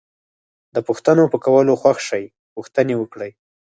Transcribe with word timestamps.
د 0.75 0.77
پوښتنو 0.87 1.23
په 1.33 1.37
کولو 1.45 1.73
خوښ 1.81 1.99
شئ 2.09 2.25
پوښتنې 2.55 2.95
وکړئ. 2.97 3.31